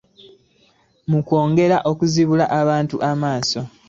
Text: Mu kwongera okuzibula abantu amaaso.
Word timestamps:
Mu 1.09 1.19
kwongera 1.27 1.77
okuzibula 1.91 2.45
abantu 2.59 2.95
amaaso. 3.11 3.59